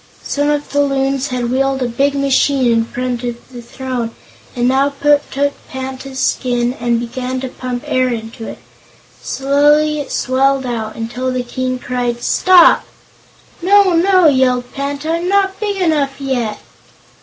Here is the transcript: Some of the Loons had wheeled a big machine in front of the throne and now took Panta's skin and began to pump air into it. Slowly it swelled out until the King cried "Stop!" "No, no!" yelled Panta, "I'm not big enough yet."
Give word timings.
Some 0.23 0.49
of 0.49 0.67
the 0.71 0.81
Loons 0.81 1.27
had 1.27 1.51
wheeled 1.51 1.83
a 1.83 1.87
big 1.87 2.15
machine 2.15 2.71
in 2.73 2.85
front 2.85 3.23
of 3.23 3.37
the 3.53 3.61
throne 3.61 4.09
and 4.55 4.67
now 4.67 4.89
took 4.99 5.67
Panta's 5.69 6.17
skin 6.17 6.73
and 6.79 6.99
began 6.99 7.39
to 7.41 7.47
pump 7.49 7.83
air 7.85 8.09
into 8.09 8.47
it. 8.47 8.57
Slowly 9.21 9.99
it 9.99 10.11
swelled 10.11 10.65
out 10.65 10.95
until 10.95 11.31
the 11.31 11.43
King 11.43 11.77
cried 11.77 12.23
"Stop!" 12.23 12.83
"No, 13.61 13.93
no!" 13.93 14.25
yelled 14.27 14.73
Panta, 14.73 15.11
"I'm 15.11 15.29
not 15.29 15.59
big 15.59 15.79
enough 15.79 16.19
yet." 16.19 16.59